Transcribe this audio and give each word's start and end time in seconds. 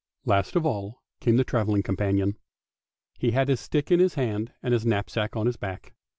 Last 0.25 0.55
of 0.55 0.65
all 0.65 1.03
came 1.19 1.37
the 1.37 1.43
travelling 1.43 1.83
companion; 1.83 2.35
he 3.19 3.29
had 3.33 3.49
his 3.49 3.59
stick 3.59 3.91
in 3.91 3.99
his 3.99 4.15
hand 4.15 4.51
and 4.63 4.73
his 4.73 4.83
knapsack 4.83 5.35
on 5.35 5.45
his 5.45 5.57
back. 5.57 5.93